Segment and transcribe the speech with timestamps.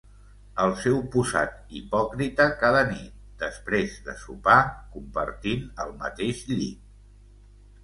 [0.61, 3.13] El seu posat hipòcrita cada nit,
[3.45, 4.57] després de sopar,
[4.97, 6.93] compartint el mateix llit.